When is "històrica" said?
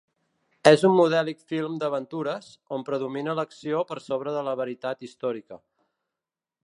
5.09-5.61